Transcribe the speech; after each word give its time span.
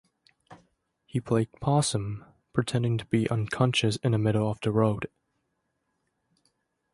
He 1.05 1.19
played 1.21 1.51
possum, 1.59 2.25
pretending 2.53 2.97
to 2.97 3.05
be 3.05 3.29
unconscious 3.29 3.97
in 3.97 4.13
the 4.13 4.17
middle 4.17 4.49
of 4.49 4.59
the 4.61 4.71
road. 4.71 5.05